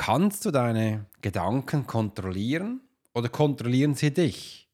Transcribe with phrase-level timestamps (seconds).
[0.00, 2.80] Kannst du deine Gedanken kontrollieren
[3.12, 4.66] oder kontrollieren sie dich?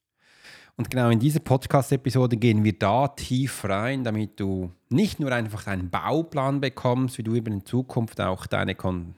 [0.76, 5.66] Und genau in dieser Podcast-Episode gehen wir da tief rein, damit du nicht nur einfach
[5.66, 9.16] einen Bauplan bekommst, wie du eben in Zukunft auch deine Kon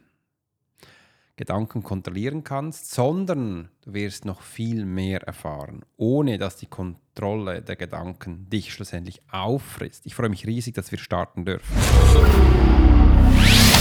[1.37, 7.77] Gedanken kontrollieren kannst, sondern du wirst noch viel mehr erfahren, ohne dass die Kontrolle der
[7.77, 10.07] Gedanken dich schlussendlich auffrisst.
[10.07, 11.77] Ich freue mich riesig, dass wir starten dürfen.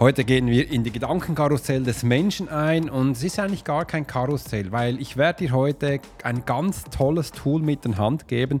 [0.00, 4.06] heute gehen wir in die Gedankenkarussell des Menschen ein und es ist eigentlich gar kein
[4.06, 8.60] Karussell, weil ich werde dir heute ein ganz tolles Tool mit in Hand geben,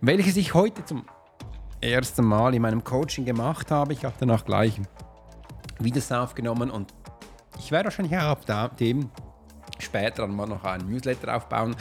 [0.00, 1.06] welches ich heute zum
[1.80, 3.92] ersten Mal in meinem Coaching gemacht habe.
[3.92, 4.80] Ich habe danach gleich
[5.80, 6.92] Videos aufgenommen und
[7.58, 9.10] ich werde wahrscheinlich auch auf dem
[9.78, 11.74] später mal noch einen Newsletter aufbauen,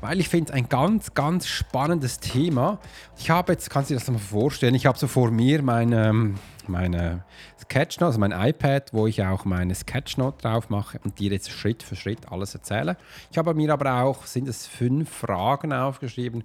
[0.00, 2.78] weil ich finde es ein ganz, ganz spannendes Thema.
[3.18, 6.34] Ich habe jetzt, kannst du dir das mal vorstellen, ich habe so vor mir meine,
[6.66, 7.24] meine
[7.60, 11.82] Sketchnote, also mein iPad, wo ich auch meine Sketchnote drauf mache und dir jetzt Schritt
[11.82, 12.96] für Schritt alles erzähle.
[13.30, 16.44] Ich habe mir aber auch, sind es fünf Fragen aufgeschrieben,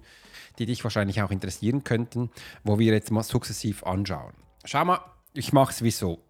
[0.58, 2.30] die dich wahrscheinlich auch interessieren könnten,
[2.64, 4.32] wo wir jetzt mal sukzessiv anschauen.
[4.64, 5.00] Schau mal,
[5.34, 6.20] ich mache es wie so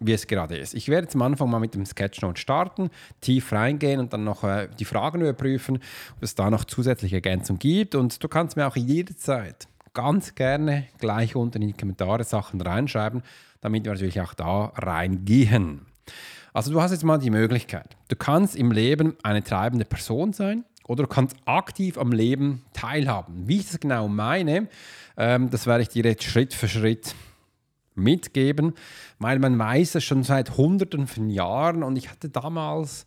[0.00, 0.74] wie es gerade ist.
[0.74, 4.44] Ich werde jetzt am Anfang mal mit dem Sketchnote starten, tief reingehen und dann noch
[4.44, 5.76] äh, die Fragen überprüfen,
[6.16, 7.94] ob es da noch zusätzliche Ergänzungen gibt.
[7.94, 13.22] Und du kannst mir auch jederzeit ganz gerne gleich unten in die Kommentare Sachen reinschreiben,
[13.60, 15.86] damit wir natürlich auch da reingehen.
[16.52, 17.96] Also du hast jetzt mal die Möglichkeit.
[18.08, 23.46] Du kannst im Leben eine treibende Person sein oder du kannst aktiv am Leben teilhaben.
[23.46, 24.68] Wie ich das genau meine,
[25.16, 27.14] ähm, das werde ich dir jetzt Schritt für Schritt
[27.98, 28.74] mitgeben,
[29.18, 33.04] weil man weiß es schon seit Hunderten von Jahren und ich hatte damals,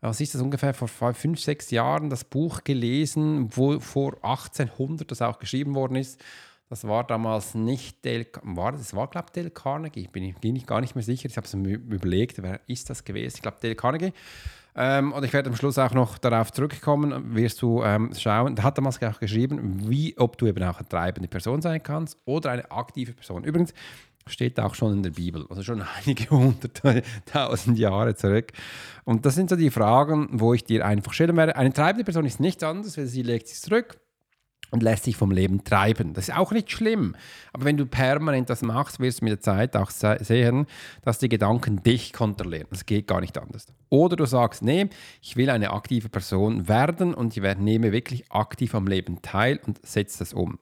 [0.00, 5.22] was ist das ungefähr vor fünf, sechs Jahren, das Buch gelesen, wo vor 1800 das
[5.22, 6.20] auch geschrieben worden ist.
[6.68, 10.64] Das war damals nicht Dale, war, das war glaube Dale Carnegie, bin ich, bin ich
[10.66, 11.28] gar nicht mehr sicher.
[11.28, 13.36] Ich habe es mir überlegt, wer ist das gewesen?
[13.36, 14.12] Ich glaube Dale Carnegie.
[14.74, 18.56] Ähm, und ich werde am Schluss auch noch darauf zurückkommen, wirst du ähm, schauen.
[18.56, 22.16] Da hat damals auch geschrieben, wie, ob du eben auch eine treibende Person sein kannst
[22.24, 23.44] oder eine aktive Person.
[23.44, 23.74] Übrigens,
[24.26, 28.52] steht auch schon in der Bibel, also schon einige hunderttausend Jahre zurück.
[29.04, 31.56] Und das sind so die Fragen, wo ich dir einfach stellen werde.
[31.56, 33.98] Eine treibende Person ist nichts anderes, weil sie legt sich zurück
[34.72, 36.14] und lässt sich vom Leben treiben.
[36.14, 37.14] Das ist auch nicht schlimm.
[37.52, 40.66] Aber wenn du permanent das machst, wirst du mit der Zeit auch sehen,
[41.02, 42.66] dass die Gedanken dich kontrollieren.
[42.70, 43.66] Das geht gar nicht anders.
[43.90, 44.88] Oder du sagst, nee,
[45.20, 49.84] ich will eine aktive Person werden und ich nehme wirklich aktiv am Leben teil und
[49.86, 50.58] setze das um.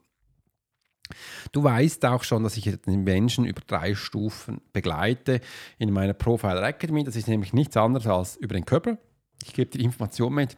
[1.51, 5.41] Du weißt auch schon, dass ich den Menschen über drei Stufen begleite
[5.77, 7.03] in meiner Profile Academy.
[7.03, 8.97] Das ist nämlich nichts anderes als über den Körper.
[9.43, 10.57] Ich gebe dir Informationen mit,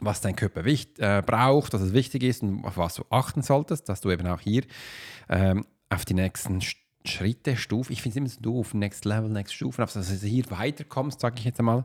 [0.00, 3.42] was dein Körper wichtig, äh, braucht, was es wichtig ist und auf was du achten
[3.42, 4.62] solltest, dass du eben auch hier
[5.28, 6.60] ähm, auf die nächsten
[7.06, 10.50] Schritte, Stufen, ich finde es immer so doof, Next Level, Next Stufen, dass du hier
[10.50, 11.84] weiterkommst, sage ich jetzt einmal,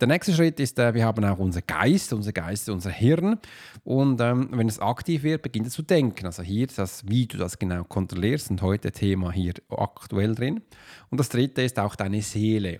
[0.00, 3.38] der nächste Schritt ist, äh, wir haben auch unser Geist, unser Geist, unser Hirn.
[3.84, 6.26] Und ähm, wenn es aktiv wird, beginnt es zu denken.
[6.26, 8.50] Also hier das, wie du das genau kontrollierst.
[8.50, 10.62] Und heute Thema hier aktuell drin.
[11.10, 12.78] Und das dritte ist auch deine Seele.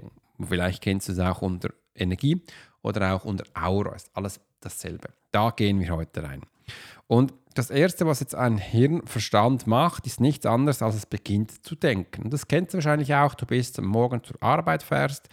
[0.48, 2.40] Vielleicht kennst du es auch unter Energie
[2.82, 3.94] oder auch unter Aura.
[3.94, 5.10] Ist alles dasselbe.
[5.30, 6.42] Da gehen wir heute rein.
[7.06, 11.74] Und das Erste, was jetzt ein Hirnverstand macht, ist nichts anderes, als es beginnt zu
[11.74, 12.30] denken.
[12.30, 13.34] das kennst du wahrscheinlich auch.
[13.34, 15.28] Du bist am Morgen zur Arbeit fährst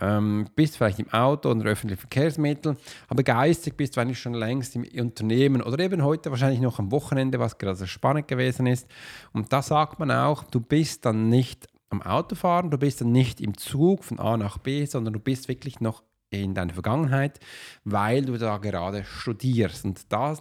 [0.00, 2.76] ähm, bist vielleicht im Auto oder öffentlichen Verkehrsmitteln,
[3.08, 6.90] aber geistig bist du eigentlich schon längst im Unternehmen oder eben heute wahrscheinlich noch am
[6.90, 8.86] Wochenende, was gerade spannend gewesen ist.
[9.32, 13.40] Und da sagt man auch, du bist dann nicht am Autofahren, du bist dann nicht
[13.40, 17.40] im Zug von A nach B, sondern du bist wirklich noch in deiner Vergangenheit,
[17.84, 19.84] weil du da gerade studierst.
[19.84, 20.36] Und da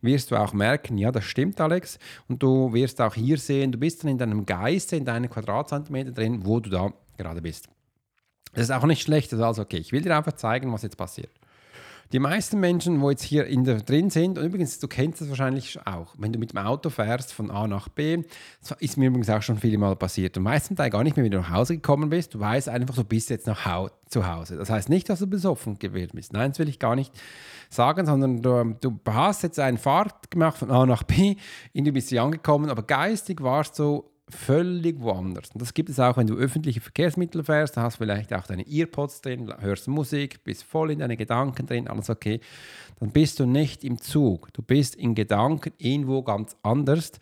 [0.00, 1.98] wirst du auch merken, ja, das stimmt, Alex.
[2.28, 6.12] Und du wirst auch hier sehen, du bist dann in deinem Geiste, in deinen Quadratzentimeter
[6.12, 7.68] drin, wo du da gerade bist.
[8.54, 9.32] Das ist auch nicht schlecht.
[9.32, 9.78] Das ist also okay.
[9.78, 11.30] Ich will dir einfach zeigen, was jetzt passiert.
[12.12, 15.30] Die meisten Menschen, wo jetzt hier in der, drin sind, und übrigens, du kennst das
[15.30, 18.22] wahrscheinlich auch, wenn du mit dem Auto fährst von A nach B,
[18.60, 21.38] das ist mir übrigens auch schon viele Mal passiert, und meistens gar nicht mehr wieder
[21.38, 24.56] nach Hause gekommen bist, du weißt einfach, du bist jetzt nach Hause, zu Hause.
[24.56, 26.34] Das heißt nicht, dass du besoffen gewesen bist.
[26.34, 27.14] Nein, das will ich gar nicht
[27.70, 31.36] sagen, sondern du, du hast jetzt eine Fahrt gemacht von A nach B,
[31.72, 34.04] in du bist hier angekommen, aber geistig warst du
[34.34, 35.50] völlig woanders.
[35.52, 38.46] Und das gibt es auch, wenn du öffentliche Verkehrsmittel fährst, da hast du vielleicht auch
[38.46, 42.40] deine Earpods drin, hörst Musik, bist voll in deine Gedanken drin, alles okay.
[43.00, 44.52] Dann bist du nicht im Zug.
[44.52, 47.12] Du bist in Gedanken irgendwo ganz anders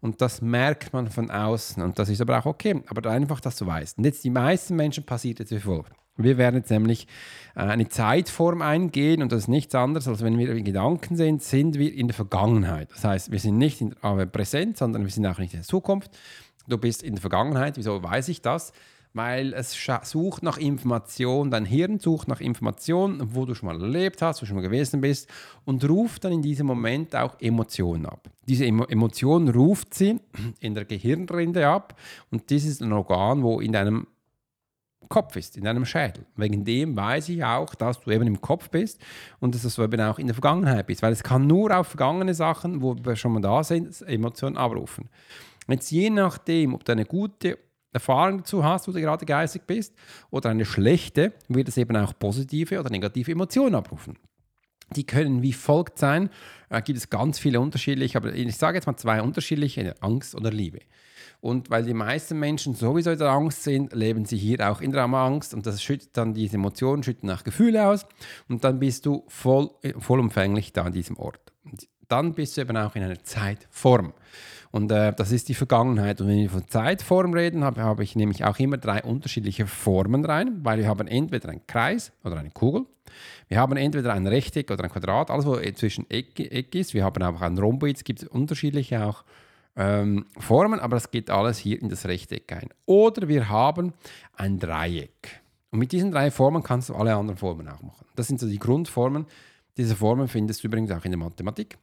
[0.00, 2.82] und das merkt man von außen und das ist aber auch okay.
[2.88, 3.98] Aber einfach, dass du weißt.
[3.98, 5.92] Und jetzt die meisten Menschen passiert jetzt wie folgt.
[6.22, 7.06] Wir werden jetzt nämlich
[7.54, 11.42] äh, eine Zeitform eingehen und das ist nichts anderes, als wenn wir in Gedanken sind,
[11.42, 12.90] sind wir in der Vergangenheit.
[12.92, 15.66] Das heißt, wir sind nicht in der Präsent, sondern wir sind auch nicht in der
[15.66, 16.10] Zukunft,
[16.68, 17.76] du bist in der Vergangenheit.
[17.76, 18.72] Wieso weiß ich das?
[19.12, 24.22] Weil es sucht nach Information, dein Hirn sucht nach Information, wo du schon mal erlebt
[24.22, 25.28] hast, wo du schon mal gewesen bist
[25.64, 28.30] und ruft dann in diesem Moment auch Emotionen ab.
[28.46, 30.20] Diese Emotion ruft sie
[30.60, 31.98] in der Gehirnrinde ab
[32.30, 34.06] und das ist ein Organ, wo in deinem
[35.08, 36.24] Kopf ist, in deinem Schädel.
[36.36, 39.00] Wegen dem weiß ich auch, dass du eben im Kopf bist
[39.40, 42.32] und dass du eben auch in der Vergangenheit bist, weil es kann nur auf vergangene
[42.32, 45.08] Sachen, wo wir schon mal da sind, Emotionen abrufen.
[45.70, 47.58] Jetzt je nachdem, ob du eine gute
[47.92, 49.94] Erfahrung dazu hast, wo du gerade geistig bist,
[50.30, 54.16] oder eine schlechte, wird es eben auch positive oder negative Emotionen abrufen.
[54.96, 56.30] Die können wie folgt sein.
[56.68, 60.34] Da äh, gibt es ganz viele unterschiedliche, aber ich sage jetzt mal zwei unterschiedliche, Angst
[60.34, 60.80] oder Liebe.
[61.40, 64.92] Und weil die meisten Menschen sowieso in der Angst sind, leben sie hier auch in
[64.92, 68.04] der Angst und das schüttet dann diese Emotionen, schüttet nach Gefühle aus
[68.48, 71.52] und dann bist du voll, äh, vollumfänglich da an diesem Ort.
[71.64, 74.12] Und dann bist du eben auch in einer Zeitform.
[74.72, 76.20] Und äh, das ist die Vergangenheit.
[76.20, 80.24] Und wenn wir von Zeitform reden, habe, habe ich nämlich auch immer drei unterschiedliche Formen
[80.24, 82.86] rein, weil wir haben entweder einen Kreis oder eine Kugel.
[83.48, 86.94] Wir haben entweder ein Rechteck oder ein Quadrat, alles was zwischen Eck, Eck ist.
[86.94, 89.24] Wir haben auch ein Rhomboid, es gibt unterschiedliche auch
[89.76, 92.68] ähm, Formen, aber das geht alles hier in das Rechteck ein.
[92.86, 93.92] Oder wir haben
[94.34, 95.40] ein Dreieck.
[95.70, 98.06] Und mit diesen drei Formen kannst du alle anderen Formen auch machen.
[98.14, 99.26] Das sind so die Grundformen.
[99.76, 101.78] Diese Formen findest du übrigens auch in der Mathematik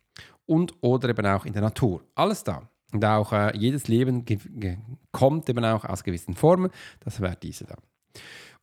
[0.45, 2.01] und oder eben auch in der Natur.
[2.16, 2.69] Alles da.
[2.94, 4.25] Und auch äh, jedes Leben
[5.12, 6.72] kommt eben auch aus gewissen Formen.
[7.01, 7.75] Das wäre diese da.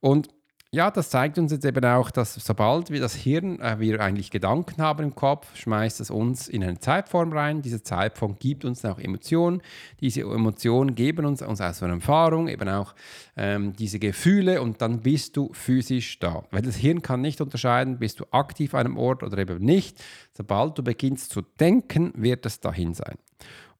[0.01, 0.29] Und
[0.75, 4.33] ja, das zeigt uns jetzt eben auch, dass sobald wir das Hirn, äh, wir eigentlich
[4.33, 7.63] Gedanken haben im Kopf, schmeißt es uns in eine Zeitform rein.
[7.63, 9.63] Diese Zeitform gibt uns auch Emotionen.
[10.01, 12.97] Diese Emotionen geben uns, uns aus einer Erfahrung eben auch
[13.37, 16.43] ähm, diese Gefühle und dann bist du physisch da.
[16.51, 20.03] Weil das Hirn kann nicht unterscheiden, bist du aktiv an einem Ort oder eben nicht.
[20.33, 23.17] Sobald du beginnst zu denken, wird es dahin sein.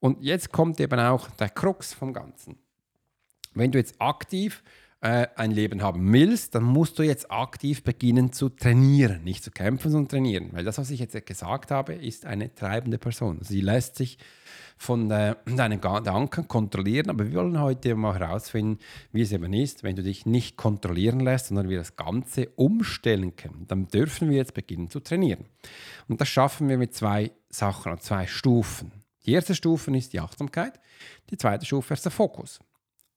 [0.05, 2.59] Und jetzt kommt eben auch der Krux vom Ganzen.
[3.55, 4.63] Wenn du jetzt aktiv
[5.01, 9.25] äh, ein Leben haben willst, dann musst du jetzt aktiv beginnen zu trainieren.
[9.25, 10.51] Nicht zu kämpfen, sondern trainieren.
[10.53, 13.39] Weil das, was ich jetzt gesagt habe, ist eine treibende Person.
[13.41, 14.19] Sie lässt sich
[14.77, 18.81] von äh, deinen Gedanken kontrollieren, aber wir wollen heute mal herausfinden,
[19.11, 23.37] wie es eben ist, wenn du dich nicht kontrollieren lässt, sondern wir das Ganze umstellen
[23.37, 23.65] können.
[23.69, 25.47] Dann dürfen wir jetzt beginnen zu trainieren.
[26.09, 29.04] Und das schaffen wir mit zwei Sachen, zwei Stufen.
[29.27, 30.81] Die erste Stufe ist die Achtsamkeit,
[31.31, 32.61] die zweite Stufe ist der Fokus.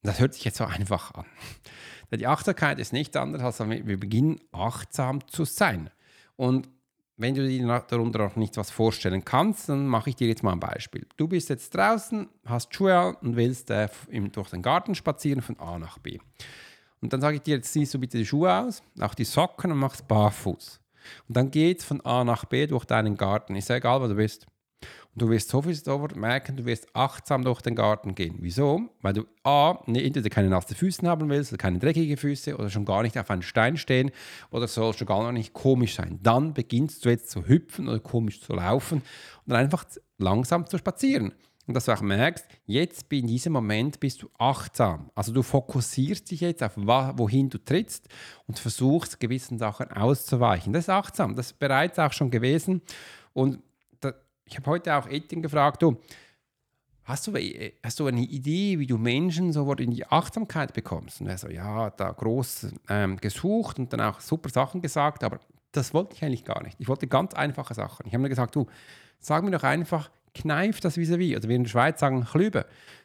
[0.04, 1.25] Das hört sich jetzt so einfach an.
[2.15, 5.89] Die Achtsamkeit ist nichts anderes, als wir beginnen achtsam zu sein.
[6.38, 6.69] Und
[7.18, 10.54] wenn du dir darunter auch nicht was vorstellen kannst, dann mache ich dir jetzt mal
[10.54, 11.06] ein Beispiel.
[11.18, 13.90] Du bist jetzt draußen, hast Schuhe und willst äh,
[14.31, 16.19] durch den Garten spazieren von A nach B.
[17.02, 19.71] Und dann sage ich dir, jetzt ziehst du bitte die Schuhe aus, auch die Socken
[19.71, 20.80] und machst barfuß.
[21.28, 23.56] Und dann geht es von A nach B durch deinen Garten.
[23.56, 24.45] Ist ja egal, wo du bist.
[25.17, 28.35] Du wirst sofort merken, du wirst achtsam durch den Garten gehen.
[28.39, 28.81] Wieso?
[29.01, 32.85] Weil du A, entweder keine nassen Füße haben willst oder keine dreckigen Füße oder schon
[32.85, 34.11] gar nicht auf einem Stein stehen
[34.51, 36.19] oder soll schon gar nicht komisch sein.
[36.21, 39.01] Dann beginnst du jetzt zu hüpfen oder komisch zu laufen
[39.47, 39.85] und einfach
[40.19, 41.33] langsam zu spazieren.
[41.65, 45.09] Und dass du auch merkst, jetzt in diesem Moment bist du achtsam.
[45.15, 48.07] Also du fokussierst dich jetzt auf wohin du trittst
[48.45, 50.73] und versuchst gewissen Sachen auszuweichen.
[50.73, 51.35] Das ist achtsam.
[51.35, 52.83] Das ist bereits auch schon gewesen.
[53.33, 53.63] Und
[54.47, 55.97] ich habe heute auch Etienne gefragt, du,
[57.04, 57.33] hast du,
[57.83, 61.21] hast du eine Idee, wie du Menschen sofort in die Achtsamkeit bekommst?
[61.21, 65.39] Und er so, ja, da groß ähm, gesucht und dann auch super Sachen gesagt, aber
[65.71, 66.80] das wollte ich eigentlich gar nicht.
[66.80, 68.06] Ich wollte ganz einfache Sachen.
[68.07, 68.68] Ich habe mir gesagt, du,
[69.19, 71.35] sag mir doch einfach, kneif das vis-à-vis.
[71.37, 72.63] Oder wir in der Schweiz sagen, klüben.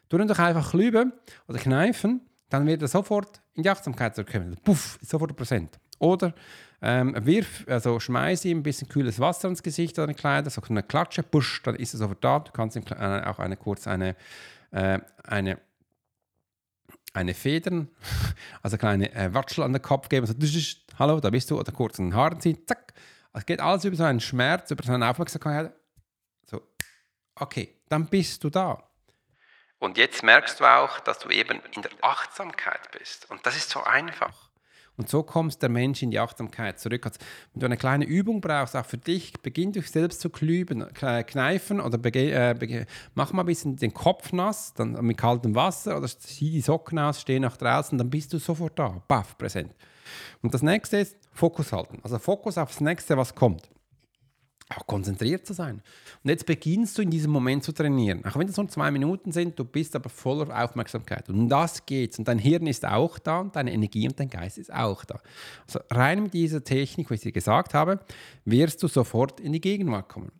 [0.08, 1.12] Tu dann doch einfach klüben
[1.48, 4.56] oder kneifen, dann wird er sofort in die Achtsamkeit zurückkommen.
[4.62, 5.78] Puff, sofort präsent.
[5.98, 6.34] Oder
[6.82, 10.82] ähm, wirf, also schmeiß ihm ein bisschen kühles Wasser ins Gesicht oder Kleider, so eine
[10.82, 12.40] Klatsche, push, dann ist er sofort da.
[12.40, 14.16] Du kannst ihm äh, auch eine kurz eine,
[14.72, 15.60] äh, eine,
[17.14, 17.88] eine Federn,
[18.62, 20.34] also kleine äh, Watschel an den Kopf geben, so,
[20.98, 22.92] hallo, da bist du, oder kurz einen Haaren ziehen, zack.
[23.32, 25.72] Es geht alles über so einen Schmerz, über so eine Aufmerksamkeit.
[26.44, 26.60] So,
[27.36, 28.82] okay, dann bist du da.
[29.78, 33.30] Und jetzt merkst du auch, dass du eben in der Achtsamkeit bist.
[33.30, 34.41] Und das ist so einfach.
[34.96, 37.06] Und so kommst der Mensch in die Achtsamkeit zurück.
[37.06, 37.18] Also,
[37.52, 41.80] wenn du eine kleine Übung brauchst, auch für dich, beginn dich selbst zu klüben, kneifen
[41.80, 46.50] oder äh, mach mal ein bisschen den Kopf nass, dann mit kaltem Wasser oder zieh
[46.50, 49.74] die Socken aus, steh nach draußen, dann bist du sofort da, baff, präsent.
[50.42, 51.98] Und das nächste ist Fokus halten.
[52.02, 53.70] Also Fokus aufs nächste, was kommt
[54.76, 55.82] auch konzentriert zu sein.
[56.22, 58.24] Und jetzt beginnst du in diesem Moment zu trainieren.
[58.24, 61.28] Auch wenn das nur zwei Minuten sind, du bist aber voller Aufmerksamkeit.
[61.28, 62.18] Und das geht's.
[62.18, 65.20] Und dein Hirn ist auch da und deine Energie und dein Geist ist auch da.
[65.66, 68.00] Also rein mit dieser Technik, wie ich dir gesagt habe,
[68.44, 70.32] wirst du sofort in die Gegenwart kommen.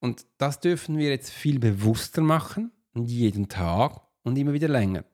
[0.00, 5.04] Und das dürfen wir jetzt viel bewusster machen, jeden Tag und immer wieder länger.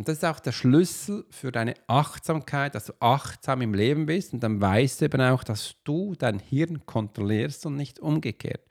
[0.00, 4.32] Und das ist auch der Schlüssel für deine Achtsamkeit, dass du achtsam im Leben bist
[4.32, 8.62] und dann weißt du eben auch, dass du dein Hirn kontrollierst und nicht umgekehrt.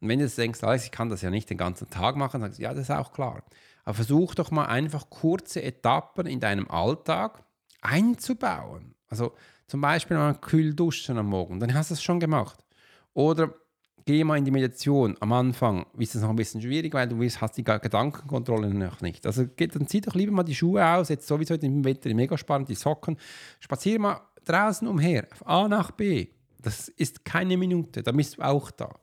[0.00, 2.40] Und wenn du jetzt denkst, Alex, ich kann das ja nicht den ganzen Tag machen,
[2.40, 3.44] dann sagst du, ja, das ist auch klar.
[3.84, 7.44] Aber versuch doch mal einfach kurze Etappen in deinem Alltag
[7.82, 8.94] einzubauen.
[9.08, 9.34] Also
[9.66, 12.64] zum Beispiel mal kühl duschen am Morgen, dann hast du es schon gemacht.
[13.12, 13.52] Oder
[14.06, 15.16] geh mal in die Meditation.
[15.20, 19.26] Am Anfang ist es noch ein bisschen schwierig, weil du hast die Gedankenkontrolle noch nicht.
[19.26, 22.68] Also dann zieh doch lieber mal die Schuhe aus, jetzt sowieso im Wetter mega spannend,
[22.68, 23.18] die Socken.
[23.60, 26.28] Spazier mal draußen umher, von A nach B.
[26.62, 28.94] Das ist keine Minute, da bist du auch da.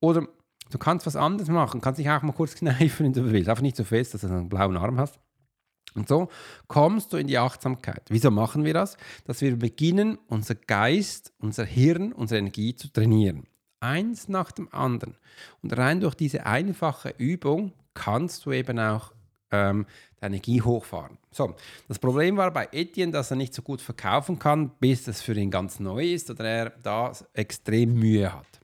[0.00, 0.26] Oder
[0.70, 3.48] du kannst was anderes machen, kannst dich auch mal kurz kneifen, wenn du willst.
[3.48, 5.18] Einfach nicht so fest, dass du einen blauen Arm hast.
[5.94, 6.28] Und so
[6.66, 8.02] kommst du in die Achtsamkeit.
[8.08, 8.98] Wieso machen wir das?
[9.24, 13.46] Dass wir beginnen, unser Geist, unser Hirn, unsere Energie zu trainieren
[13.86, 15.16] eins nach dem anderen.
[15.62, 19.12] Und rein durch diese einfache Übung kannst du eben auch
[19.50, 19.86] ähm,
[20.20, 21.18] deine Energie hochfahren.
[21.30, 21.54] So,
[21.88, 25.34] das Problem war bei Etienne, dass er nicht so gut verkaufen kann, bis es für
[25.34, 28.60] ihn ganz neu ist oder er da extrem Mühe hat.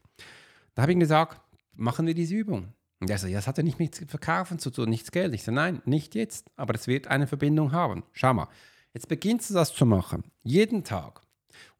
[0.74, 1.40] Da habe ich ihm gesagt,
[1.74, 2.72] machen wir diese Übung.
[3.00, 5.34] Und er so, ja, das hat ja nicht mit Verkaufen zu tun, nichts Geld.
[5.34, 8.04] Ich so, nein, nicht jetzt, aber es wird eine Verbindung haben.
[8.12, 8.48] Schau mal,
[8.94, 11.20] jetzt beginnst du das zu machen, jeden Tag.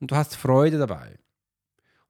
[0.01, 1.19] Und du hast Freude dabei.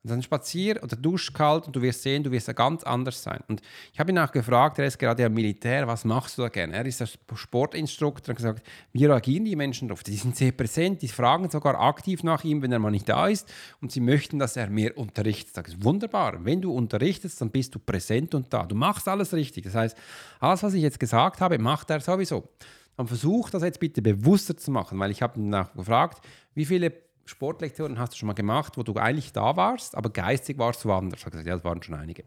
[0.05, 3.23] Und dann spazier oder dusch kalt und du wirst sehen, du wirst ja ganz anders
[3.23, 3.39] sein.
[3.47, 6.49] Und ich habe ihn auch gefragt, er ist gerade am Militär, was machst du da
[6.49, 6.75] gerne?
[6.75, 10.03] Er ist der Sportinstruktor und gesagt, wie reagieren die Menschen darauf?
[10.03, 13.29] Die sind sehr präsent, die fragen sogar aktiv nach ihm, wenn er mal nicht da
[13.29, 13.49] ist
[13.81, 15.57] und sie möchten, dass er mehr unterrichtet.
[15.57, 16.45] Das ist wunderbar.
[16.45, 18.65] Wenn du unterrichtest, dann bist du präsent und da.
[18.65, 19.65] Du machst alles richtig.
[19.65, 19.97] Das heißt,
[20.41, 22.49] alles, was ich jetzt gesagt habe, macht er sowieso.
[22.97, 26.93] Dann versuch das jetzt bitte bewusster zu machen, weil ich habe ihn gefragt, wie viele
[27.25, 30.89] Sportlektionen hast du schon mal gemacht, wo du eigentlich da warst, aber geistig warst du
[30.89, 31.21] woanders.
[31.21, 32.25] Ich habe gesagt, ja, das waren schon einige.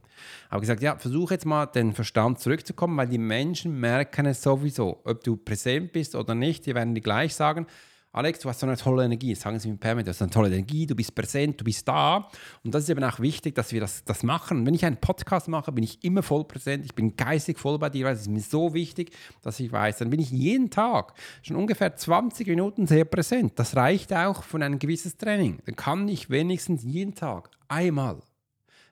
[0.49, 5.01] Aber gesagt, ja, versuche jetzt mal den Verstand zurückzukommen, weil die Menschen merken es sowieso,
[5.03, 6.65] ob du präsent bist oder nicht.
[6.65, 7.67] Die werden dir gleich sagen,
[8.15, 9.35] Alex, du hast so eine tolle Energie.
[9.35, 12.29] Sagen Sie mir permanent, du hast eine tolle Energie, du bist präsent, du bist da.
[12.63, 14.65] Und das ist eben auch wichtig, dass wir das, das machen.
[14.65, 16.85] Wenn ich einen Podcast mache, bin ich immer voll präsent.
[16.85, 19.97] Ich bin geistig voll bei dir, weil es ist mir so wichtig, dass ich weiß,
[19.97, 23.51] dann bin ich jeden Tag schon ungefähr 20 Minuten sehr präsent.
[23.57, 25.59] Das reicht auch von einem gewisses Training.
[25.65, 28.21] Dann kann ich wenigstens jeden Tag einmal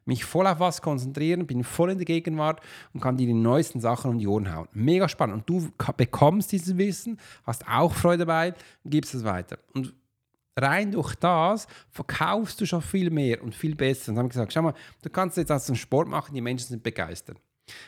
[0.06, 2.62] mich voll auf was konzentrieren, bin voll in der Gegenwart
[2.94, 4.68] und kann dir die neuesten Sachen um die Ohren hauen.
[4.74, 5.36] Mega spannend.
[5.38, 9.58] Und du bekommst dieses Wissen, hast auch Freude dabei und gibst es weiter.
[9.74, 9.94] Und
[10.56, 14.10] rein durch das verkaufst du schon viel mehr und viel besser.
[14.10, 16.68] Und dann haben gesagt, schau mal, du kannst jetzt als einen Sport machen, die Menschen
[16.68, 17.38] sind begeistert.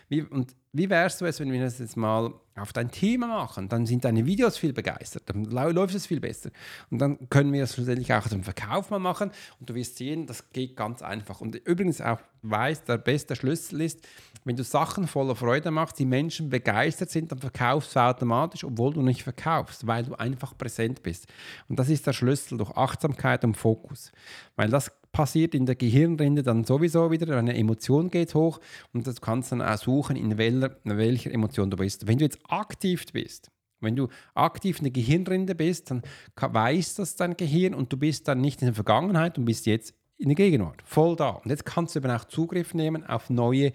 [0.08, 3.70] Wie, und wie wärst du es, wenn wir das jetzt mal auf dein Thema machen?
[3.70, 6.50] Dann sind deine Videos viel begeistert, dann läuft es viel besser.
[6.90, 10.28] Und dann können wir es schlussendlich auch zum Verkauf mal machen und du wirst sehen,
[10.28, 11.42] das geht ganz einfach.
[11.42, 14.06] Und übrigens auch weiß, der beste Schlüssel ist,
[14.44, 18.94] wenn du Sachen voller Freude machst, die Menschen begeistert sind, dann verkaufst du automatisch, obwohl
[18.94, 21.28] du nicht verkaufst, weil du einfach präsent bist.
[21.68, 24.12] Und das ist der Schlüssel durch Achtsamkeit und Fokus.
[24.56, 28.60] Weil das passiert in der Gehirnrinde dann sowieso wieder, eine Emotion geht hoch
[28.92, 32.06] und du kannst dann auch suchen, in welcher, in welcher Emotion du bist.
[32.06, 36.02] Wenn du jetzt aktiv bist, wenn du aktiv in der Gehirnrinde bist, dann
[36.36, 39.94] weiß das dein Gehirn und du bist dann nicht in der Vergangenheit und bist jetzt
[40.18, 41.30] in der Gegenwart, voll da.
[41.30, 43.72] Und jetzt kannst du eben auch Zugriff nehmen auf neue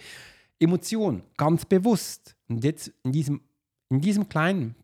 [0.59, 2.37] Emotionen, ganz bewusst.
[2.51, 3.41] Und jetzt in diesem,
[3.89, 4.75] in diesem kleinen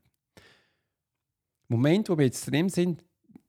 [1.68, 3.04] Moment, wo wir jetzt drin sind,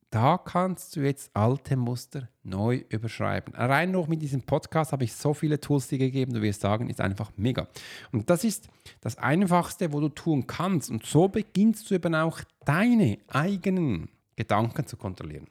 [0.10, 3.54] da kannst du jetzt alte Muster neu überschreiben.
[3.56, 6.90] Rein noch mit diesem Podcast habe ich so viele Tools dir gegeben, du wirst sagen,
[6.90, 7.68] ist einfach mega.
[8.12, 8.70] Und das ist
[9.02, 10.90] das Einfachste, wo du tun kannst.
[10.90, 15.48] Und so beginnst du eben auch deine eigenen Gedanken zu kontrollieren.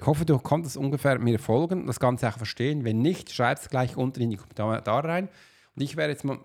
[0.00, 2.84] Ich hoffe, du konntest ungefähr mir folgen das Ganze auch verstehen.
[2.84, 5.28] Wenn nicht, schreib es gleich unten in die Kommentare rein.
[5.76, 6.38] Und ich werde jetzt mal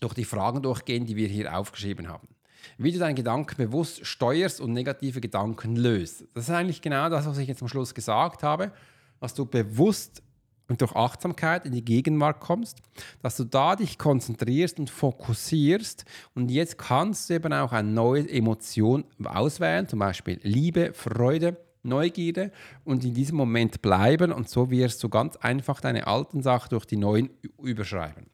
[0.00, 2.28] durch die Fragen durchgehen, die wir hier aufgeschrieben haben
[2.76, 6.24] wie du deinen Gedanken bewusst steuerst und negative Gedanken löst.
[6.34, 8.72] Das ist eigentlich genau das, was ich jetzt am Schluss gesagt habe.
[9.20, 10.22] dass du bewusst
[10.68, 12.78] und durch Achtsamkeit in die Gegenwart kommst,
[13.22, 18.28] dass du da dich konzentrierst und fokussierst und jetzt kannst du eben auch eine neue
[18.30, 22.52] Emotion auswählen, zum Beispiel Liebe, Freude, Neugierde
[22.84, 26.84] und in diesem Moment bleiben und so wirst du ganz einfach deine alten Sachen durch
[26.84, 27.30] die neuen
[27.62, 28.26] überschreiben.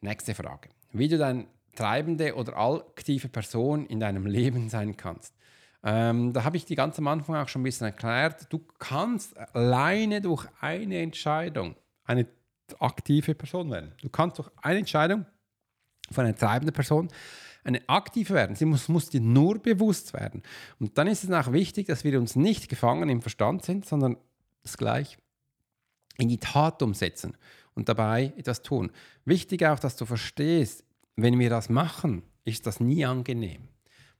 [0.00, 0.68] Nächste Frage.
[0.92, 5.34] Wie du deine treibende oder aktive Person in deinem Leben sein kannst.
[5.84, 8.46] Ähm, da habe ich die ganz am Anfang auch schon ein bisschen erklärt.
[8.52, 11.74] Du kannst alleine durch eine Entscheidung
[12.04, 12.26] eine
[12.78, 13.92] aktive Person werden.
[14.00, 15.26] Du kannst durch eine Entscheidung
[16.10, 17.08] von einer treibenden Person
[17.64, 18.56] eine aktive werden.
[18.56, 20.42] Sie muss, muss dir nur bewusst werden.
[20.78, 24.16] Und dann ist es auch wichtig, dass wir uns nicht gefangen im Verstand sind, sondern
[24.62, 25.18] das gleich
[26.18, 27.36] in die Tat umsetzen
[27.74, 28.90] und dabei etwas tun.
[29.24, 30.84] Wichtig auch, dass du verstehst,
[31.16, 33.68] wenn wir das machen, ist das nie angenehm.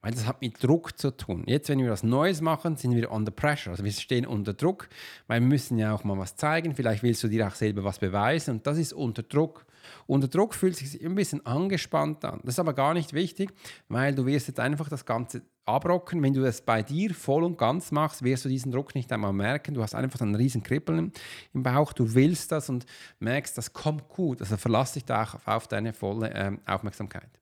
[0.00, 1.44] Weil das hat mit Druck zu tun.
[1.46, 3.70] Jetzt, wenn wir was Neues machen, sind wir under pressure.
[3.70, 4.88] Also wir stehen unter Druck,
[5.28, 6.74] weil wir müssen ja auch mal was zeigen.
[6.74, 9.64] Vielleicht willst du dir auch selber was beweisen und das ist unter Druck.
[10.06, 12.40] Unter Druck fühlt sich ein bisschen angespannt an.
[12.44, 13.52] Das ist aber gar nicht wichtig,
[13.88, 16.22] weil du wirst jetzt einfach das Ganze abrocken.
[16.22, 19.32] Wenn du das bei dir voll und ganz machst, wirst du diesen Druck nicht einmal
[19.32, 19.74] merken.
[19.74, 21.12] Du hast einfach einen riesen Kribbeln
[21.52, 21.92] im Bauch.
[21.92, 22.86] Du willst das und
[23.20, 24.40] merkst, das kommt gut.
[24.40, 27.41] Also verlass dich da auch auf deine volle äh, Aufmerksamkeit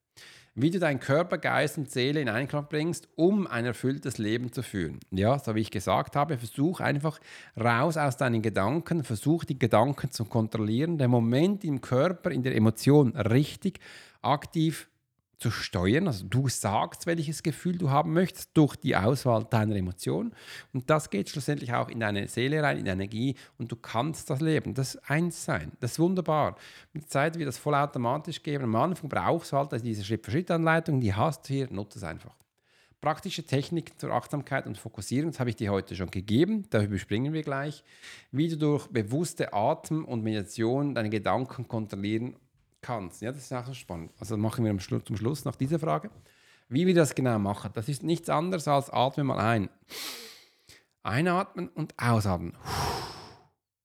[0.55, 4.63] wie du deinen Körper, Geist und Seele in Einklang bringst, um ein erfülltes Leben zu
[4.63, 5.01] führen.
[5.11, 7.21] Ja, so wie ich gesagt habe, versuch einfach
[7.59, 12.57] raus aus deinen Gedanken, versuch die Gedanken zu kontrollieren, den Moment im Körper, in der
[12.57, 13.81] Emotion richtig
[14.23, 14.90] aktiv
[15.41, 16.07] zu steuern.
[16.07, 20.33] Also du sagst, welches Gefühl du haben möchtest durch die Auswahl deiner Emotionen.
[20.73, 24.31] Und das geht schlussendlich auch in deine Seele rein, in die Energie und du kannst
[24.31, 24.75] das leben.
[24.75, 25.73] Das eins sein.
[25.81, 26.57] Das ist wunderbar.
[26.93, 28.65] Mit Zeit wird das vollautomatisch geben.
[28.65, 32.37] Am Anfang brauchst du halt also diese Schritt-für-Schritt-Anleitung, die hast du hier, nutze es einfach.
[33.01, 37.33] Praktische Techniken zur Achtsamkeit und Fokussierung, das habe ich dir heute schon gegeben, da überspringen
[37.33, 37.83] wir gleich.
[38.31, 42.37] Wie du durch bewusste Atem und Meditation deine Gedanken kontrollieren
[42.83, 43.23] kannst.
[43.23, 44.13] Ja, das ist auch so spannend.
[44.19, 46.11] Also machen wir zum Schluss noch diese Frage.
[46.69, 49.69] Wie wir das genau machen, das ist nichts anderes als atmen mal ein.
[51.03, 52.57] Einatmen und ausatmen.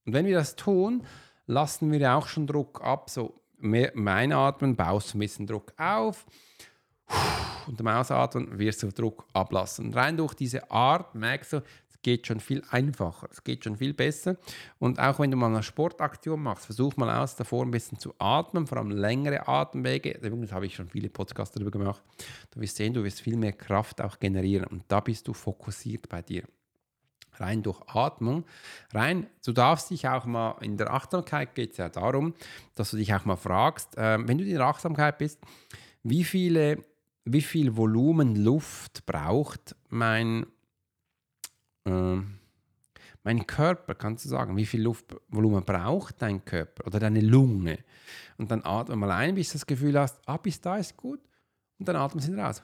[0.05, 1.05] Und wenn wir das tun,
[1.47, 3.09] lassen wir auch schon Druck ab.
[3.09, 6.25] So mehr, Einatmen baust ein bisschen Druck auf.
[7.67, 9.93] Und im Ausatmen wirst du Druck ablassen.
[9.93, 11.63] Rein durch diese Art merkst du,
[12.05, 14.37] geht schon viel einfacher, es geht schon viel besser.
[14.77, 18.13] Und auch wenn du mal eine Sportaktion machst, versuch mal aus, davor ein bisschen zu
[18.19, 20.11] atmen, vor allem längere Atemwege.
[20.11, 22.03] Übrigens habe ich schon viele Podcasts darüber gemacht.
[22.51, 26.07] Du wirst sehen, du wirst viel mehr Kraft auch generieren und da bist du fokussiert
[26.07, 26.43] bei dir.
[27.37, 28.45] Rein durch Atmung,
[28.93, 32.35] rein, du darfst dich auch mal, in der Achtsamkeit geht es ja darum,
[32.75, 35.39] dass du dich auch mal fragst, äh, wenn du in der Achtsamkeit bist,
[36.03, 36.85] wie viele
[37.25, 40.45] wie viel Volumen Luft braucht mein
[41.85, 42.21] äh,
[43.23, 47.79] mein Körper, kannst du sagen, wie viel Luftvolumen braucht dein Körper oder deine Lunge?
[48.37, 51.19] Und dann atme mal ein, bis du das Gefühl hast, ah, bis da ist gut.
[51.79, 52.61] Und dann atmen sie raus.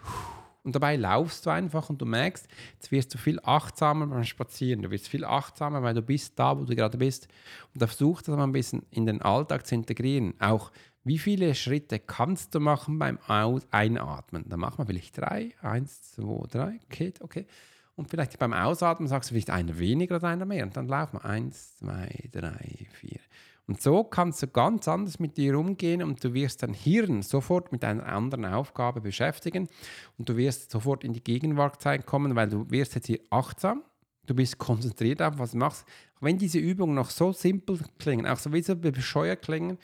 [0.63, 4.83] Und dabei laufst du einfach und du merkst, jetzt wirst du viel achtsamer beim Spazieren.
[4.83, 7.27] Du wirst viel achtsamer, weil du bist da, wo du gerade bist.
[7.73, 10.35] Und da versuch das mal ein bisschen in den Alltag zu integrieren.
[10.39, 10.71] Auch
[11.03, 14.45] wie viele Schritte kannst du machen beim Einatmen?
[14.47, 15.55] Dann machen wir vielleicht drei.
[15.61, 16.79] Eins, zwei, drei.
[16.85, 17.47] Okay, okay.
[17.95, 20.63] Und vielleicht beim Ausatmen sagst du vielleicht einer weniger oder einer mehr.
[20.63, 23.19] Und dann laufen wir eins, zwei, drei, vier.
[23.67, 27.71] Und so kannst du ganz anders mit dir umgehen und du wirst dein Hirn sofort
[27.71, 29.69] mit einer anderen Aufgabe beschäftigen
[30.17, 33.83] und du wirst sofort in die Gegenwartzeit kommen, weil du wirst jetzt hier achtsam,
[34.25, 35.85] du bist konzentriert auf, was du machst.
[36.19, 39.77] Wenn diese Übungen noch so simpel klingen, auch sowieso bescheuert klingen,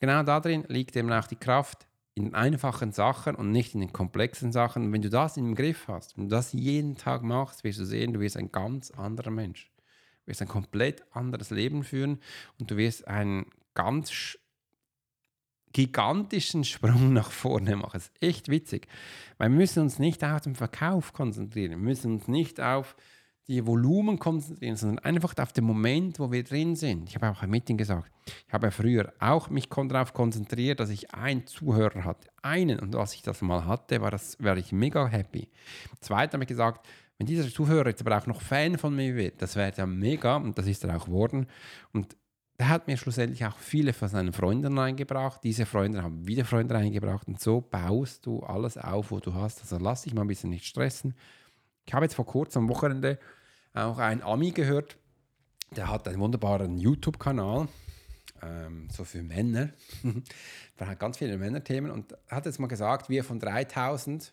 [0.00, 4.52] genau darin liegt eben auch die Kraft, in einfachen Sachen und nicht in den komplexen
[4.52, 4.84] Sachen.
[4.86, 7.84] Und wenn du das im Griff hast, wenn du das jeden Tag machst, wirst du
[7.84, 9.70] sehen, du wirst ein ganz anderer Mensch.
[10.24, 12.20] Du wirst ein komplett anderes Leben führen
[12.58, 14.38] und du wirst einen ganz
[15.72, 17.94] gigantischen Sprung nach vorne machen.
[17.94, 18.86] Das ist echt witzig,
[19.38, 22.96] weil wir müssen uns nicht auf den Verkauf konzentrieren, wir müssen uns nicht auf
[23.46, 27.08] die Volumen konzentrieren, sondern einfach auf den Moment, wo wir drin sind.
[27.08, 28.10] Ich habe auch ein Meeting gesagt.
[28.46, 32.28] Ich habe früher auch mich darauf konzentriert, dass ich einen Zuhörer hatte.
[32.42, 32.78] Einen.
[32.78, 35.48] Und als ich das mal hatte, war, das, war ich mega happy.
[36.00, 36.86] Zweitens habe ich gesagt,
[37.18, 40.36] wenn dieser Zuhörer jetzt aber auch noch Fan von mir wird, das wäre ja mega.
[40.36, 41.46] Und das ist er auch geworden.
[41.92, 42.16] Und
[42.56, 45.44] er hat mir schlussendlich auch viele von seinen Freunden reingebracht.
[45.44, 47.28] Diese Freunde haben wieder Freunde reingebracht.
[47.28, 49.60] Und so baust du alles auf, wo du hast.
[49.60, 51.14] Also lass dich mal ein bisschen nicht stressen
[51.86, 53.18] ich habe jetzt vor kurzem am Wochenende
[53.72, 54.96] auch einen Ami gehört,
[55.74, 57.68] der hat einen wunderbaren YouTube-Kanal,
[58.42, 59.70] ähm, so für Männer.
[60.78, 64.32] der hat ganz viele Männerthemen und hat jetzt mal gesagt, wie er von 3000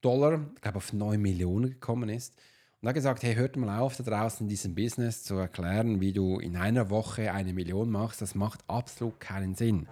[0.00, 2.34] Dollar, ich glaube, auf 9 Millionen gekommen ist.
[2.80, 6.12] Und hat gesagt, hey, hört mal auf, da draußen in diesem Business zu erklären, wie
[6.12, 8.22] du in einer Woche eine Million machst.
[8.22, 9.88] Das macht absolut keinen Sinn.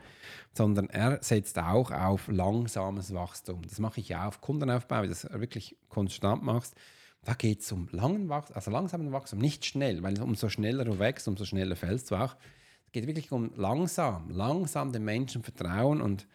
[0.52, 3.62] Sondern er setzt auch auf langsames Wachstum.
[3.62, 6.76] Das mache ich auch auf Kundenaufbau, wie du das wirklich konstant machst.
[7.24, 11.00] Da geht es um langen Wachstum, also langsamen Wachstum, nicht schnell, weil umso schneller du
[11.00, 12.36] wächst, umso schneller fällst du auch.
[12.84, 16.28] Es geht wirklich um langsam, langsam den Menschen vertrauen und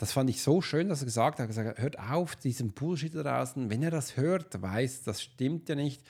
[0.00, 3.22] das fand ich so schön, dass er gesagt hat, gesagt, hört auf diesen Bullshit da
[3.22, 3.68] draußen.
[3.68, 6.02] Wenn er das hört, weiß, das stimmt ja nicht.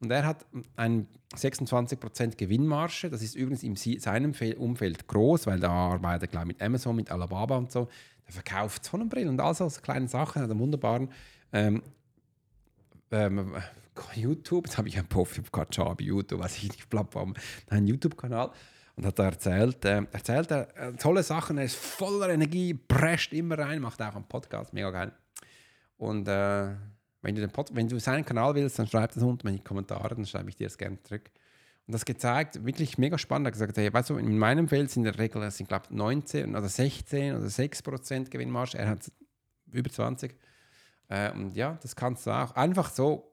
[0.00, 0.44] Und er hat
[0.76, 3.08] ein 26% Gewinnmarge.
[3.10, 7.10] Das ist übrigens in seinem Umfeld groß, weil da arbeitet er, glaube mit Amazon, mit
[7.10, 7.88] Alibaba und so.
[8.26, 11.08] Der verkauft Sonnenbrillen und all so kleine Sachen, hat einen wunderbaren
[11.54, 11.82] ähm,
[13.10, 13.54] ähm,
[14.14, 15.40] YouTube, jetzt habe ich einen Profi
[16.00, 17.32] YouTube, weiß ich nicht, Plattform,
[17.70, 18.50] einen YouTube-Kanal
[18.98, 23.32] und hat da erzählt, äh, erzählt er äh, tolle Sachen, er ist voller Energie, prescht
[23.32, 25.12] immer rein, macht auch einen Podcast, mega geil.
[25.98, 26.74] Und äh,
[27.22, 29.62] wenn, du den Pod wenn du seinen Kanal willst, dann schreib das unten in die
[29.62, 31.30] Kommentare, dann schreibe ich dir das gerne zurück.
[31.86, 33.46] Und das gezeigt, wirklich mega spannend.
[33.46, 35.86] Er hat gesagt, hey, weißt du, in meinem Feld sind in der Regel, sind glaube
[35.90, 39.12] 19 oder 16 oder 6 Prozent Gewinnmarge, er hat
[39.70, 40.34] über 20.
[41.06, 43.32] Äh, und ja, das kannst du auch einfach so,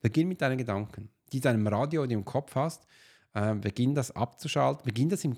[0.00, 2.88] beginn mit deinen Gedanken, die deinem Radio, die du im Kopf hast,
[3.36, 5.36] äh, beginn das abzuschalten, beginn das im,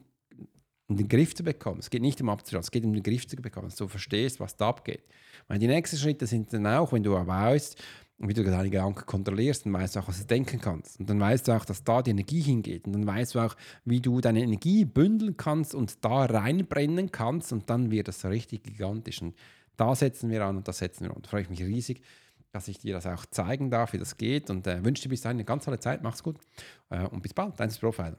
[0.89, 1.81] in den Griff zu bekommen.
[1.81, 4.39] Es geht nicht um abzuschalten, es geht um den Griff zu bekommen, dass du verstehst,
[4.39, 5.03] was da abgeht.
[5.49, 7.83] Meine, die nächsten Schritte sind dann auch, wenn du weißt,
[8.21, 10.99] wie du deine Gedanken kontrollierst, dann weißt du auch, was du denken kannst.
[10.99, 12.87] Und dann weißt du auch, dass da die Energie hingeht.
[12.87, 17.53] Und dann weißt du auch, wie du deine Energie bündeln kannst und da reinbrennen kannst.
[17.53, 19.23] Und dann wird das richtig gigantisch.
[19.23, 19.37] Und
[19.77, 21.23] da setzen wir an und da setzen wir an.
[21.23, 22.01] Da freue ich mich riesig
[22.53, 24.51] dass ich dir das auch zeigen darf, wie das geht.
[24.51, 26.03] Und äh, wünsche dir bis dahin eine ganz tolle Zeit.
[26.03, 26.39] Mach's gut
[26.91, 27.59] äh, und bis bald.
[27.59, 28.19] Dein Profiler,